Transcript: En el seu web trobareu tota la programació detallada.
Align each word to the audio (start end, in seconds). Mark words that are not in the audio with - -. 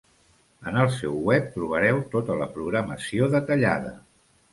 En 0.69 0.77
el 0.83 0.87
seu 0.93 1.19
web 1.27 1.51
trobareu 1.57 1.99
tota 2.13 2.37
la 2.39 2.47
programació 2.55 3.29
detallada. 3.37 3.93